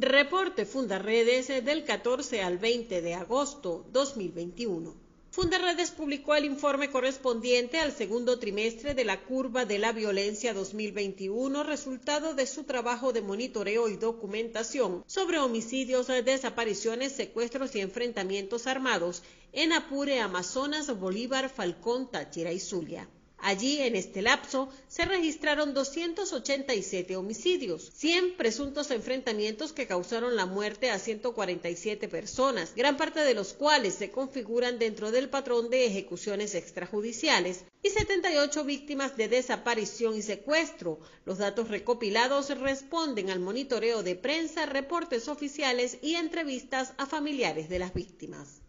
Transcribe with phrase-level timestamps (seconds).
[0.00, 4.94] Reporte Fundarredes del 14 al 20 de agosto 2021.
[5.32, 11.64] Fundarredes publicó el informe correspondiente al segundo trimestre de la curva de la violencia 2021,
[11.64, 19.24] resultado de su trabajo de monitoreo y documentación sobre homicidios, desapariciones, secuestros y enfrentamientos armados
[19.52, 23.08] en Apure, Amazonas, Bolívar, Falcón, Táchira y Zulia.
[23.40, 30.90] Allí, en este lapso, se registraron 287 homicidios, 100 presuntos enfrentamientos que causaron la muerte
[30.90, 36.56] a 147 personas, gran parte de los cuales se configuran dentro del patrón de ejecuciones
[36.56, 40.98] extrajudiciales, y 78 víctimas de desaparición y secuestro.
[41.24, 47.78] Los datos recopilados responden al monitoreo de prensa, reportes oficiales y entrevistas a familiares de
[47.78, 48.62] las víctimas.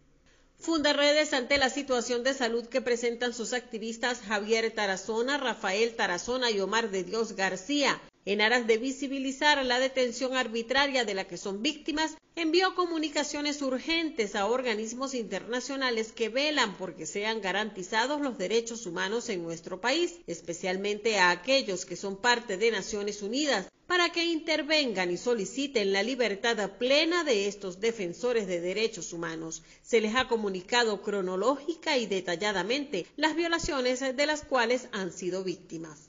[0.59, 6.59] Fundarredes ante la situación de salud que presentan sus activistas Javier Tarazona, Rafael Tarazona y
[6.59, 8.01] Omar de Dios García.
[8.31, 14.35] En aras de visibilizar la detención arbitraria de la que son víctimas, envió comunicaciones urgentes
[14.35, 21.17] a organismos internacionales que velan porque sean garantizados los derechos humanos en nuestro país, especialmente
[21.17, 26.73] a aquellos que son parte de Naciones Unidas, para que intervengan y soliciten la libertad
[26.77, 29.63] plena de estos defensores de derechos humanos.
[29.81, 36.08] Se les ha comunicado cronológica y detalladamente las violaciones de las cuales han sido víctimas.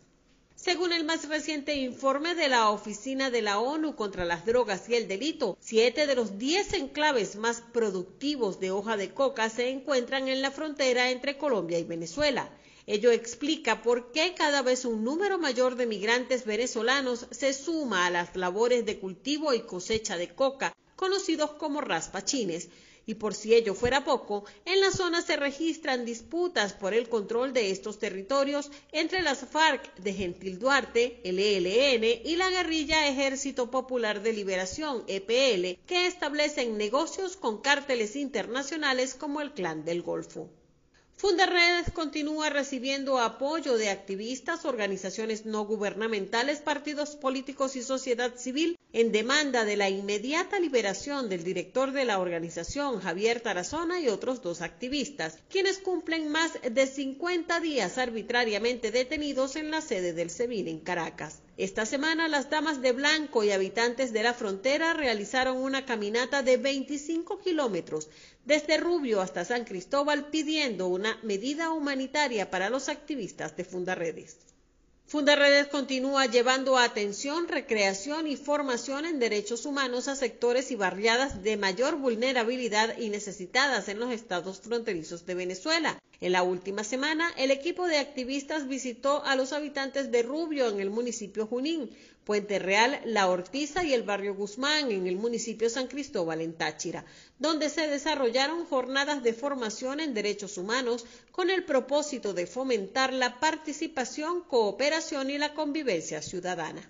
[0.62, 4.94] Según el más reciente informe de la Oficina de la ONU contra las Drogas y
[4.94, 10.28] el Delito, siete de los diez enclaves más productivos de hoja de coca se encuentran
[10.28, 12.50] en la frontera entre Colombia y Venezuela.
[12.86, 18.10] Ello explica por qué cada vez un número mayor de migrantes venezolanos se suma a
[18.10, 22.68] las labores de cultivo y cosecha de coca, conocidos como raspachines.
[23.06, 27.52] Y por si ello fuera poco, en la zona se registran disputas por el control
[27.52, 33.70] de estos territorios entre las FARC de Gentil Duarte, el ELN y la guerrilla Ejército
[33.70, 40.50] Popular de Liberación, EPL, que establecen negocios con cárteles internacionales como el Clan del Golfo.
[41.20, 49.12] Fundaredes continúa recibiendo apoyo de activistas, organizaciones no gubernamentales, partidos políticos y sociedad civil en
[49.12, 54.62] demanda de la inmediata liberación del director de la organización, Javier Tarazona, y otros dos
[54.62, 60.80] activistas, quienes cumplen más de 50 días arbitrariamente detenidos en la sede del CEVIL en
[60.80, 61.42] Caracas.
[61.60, 66.56] Esta semana las damas de blanco y habitantes de la frontera realizaron una caminata de
[66.56, 68.08] 25 kilómetros
[68.46, 74.38] desde Rubio hasta San Cristóbal pidiendo una medida humanitaria para los activistas de Fundaredes.
[75.10, 81.56] Fundaredes continúa llevando atención, recreación y formación en derechos humanos a sectores y barriadas de
[81.56, 86.00] mayor vulnerabilidad y necesitadas en los estados fronterizos de Venezuela.
[86.20, 90.78] En la última semana, el equipo de activistas visitó a los habitantes de Rubio en
[90.78, 91.90] el municipio Junín,
[92.30, 97.04] Puente Real, La Ortiza y el barrio Guzmán en el municipio San Cristóbal en Táchira,
[97.40, 103.40] donde se desarrollaron jornadas de formación en derechos humanos con el propósito de fomentar la
[103.40, 106.88] participación, cooperación y la convivencia ciudadana.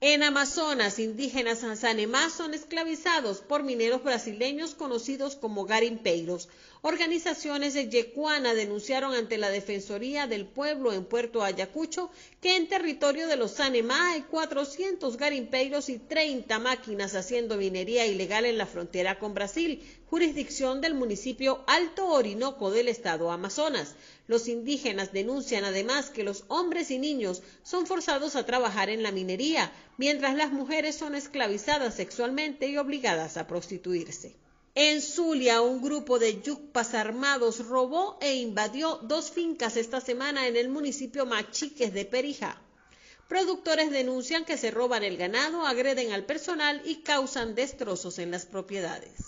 [0.00, 6.48] En Amazonas, indígenas Sanemá son esclavizados por mineros brasileños conocidos como garimpeiros.
[6.82, 13.26] Organizaciones de Yecuana denunciaron ante la Defensoría del Pueblo en Puerto Ayacucho que en territorio
[13.26, 19.18] de los Sanemá hay 400 garimpeiros y 30 máquinas haciendo minería ilegal en la frontera
[19.18, 23.96] con Brasil, jurisdicción del municipio Alto Orinoco del estado Amazonas.
[24.28, 29.10] Los indígenas denuncian además que los hombres y niños son forzados a trabajar en la
[29.10, 34.34] minería, mientras las mujeres son esclavizadas sexualmente y obligadas a prostituirse.
[34.74, 40.56] En Zulia, un grupo de yucpas armados robó e invadió dos fincas esta semana en
[40.56, 42.62] el municipio Machiques de Perijá.
[43.28, 48.46] Productores denuncian que se roban el ganado, agreden al personal y causan destrozos en las
[48.46, 49.27] propiedades.